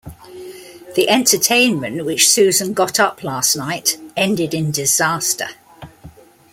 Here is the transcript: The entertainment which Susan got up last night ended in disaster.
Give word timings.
The 0.95 1.09
entertainment 1.11 2.05
which 2.05 2.27
Susan 2.27 2.73
got 2.73 2.99
up 2.99 3.21
last 3.23 3.55
night 3.55 3.99
ended 4.17 4.51
in 4.51 4.71
disaster. 4.71 5.49